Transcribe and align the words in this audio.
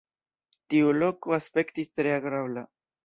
Tiu 0.73 0.87
loko 0.97 1.35
aspektis 1.39 1.93
tre 2.01 2.15
agrabla.. 2.17 2.65